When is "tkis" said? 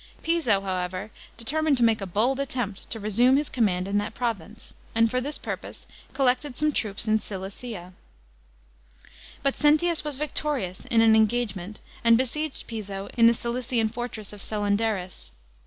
5.21-5.39